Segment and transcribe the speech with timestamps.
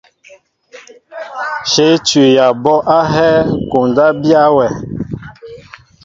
[1.71, 3.35] Shéé tuya a ɓɔ ahɛɛ,
[3.69, 4.73] koondaan biya wɛʼ.